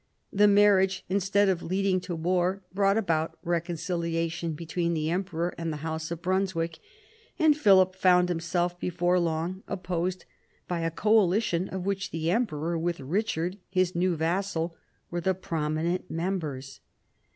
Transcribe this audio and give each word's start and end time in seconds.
The 0.33 0.47
marriage, 0.47 1.05
instead 1.09 1.47
of 1.47 1.61
leading 1.61 1.99
to 2.01 2.15
war, 2.15 2.63
brought 2.73 2.97
about 2.97 3.37
recon 3.43 3.75
ciliation 3.75 4.55
between 4.55 4.95
the 4.95 5.11
Emperor 5.11 5.53
and 5.59 5.71
the 5.71 5.77
house 5.85 6.09
of 6.09 6.23
Brunswick, 6.23 6.79
and 7.37 7.55
Philip 7.55 7.95
found 7.95 8.27
himself 8.27 8.79
before 8.79 9.19
long 9.19 9.61
opposed 9.67 10.25
by 10.67 10.79
a 10.79 10.89
coalition 10.89 11.69
of 11.69 11.85
which 11.85 12.09
the 12.09 12.31
Emperor 12.31 12.79
with 12.79 12.99
Richard, 12.99 13.59
his 13.69 13.93
new 13.95 14.15
vassal, 14.15 14.75
were 15.11 15.21
the 15.21 15.35
prominent 15.35 16.09
members. 16.09 16.79